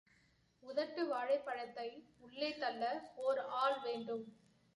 [0.63, 1.85] உதட்டு வாழைப் பழத்தை
[2.17, 2.83] உள்ளே தள்ள
[3.19, 4.25] ஓர் ஆள் வேண்டும்.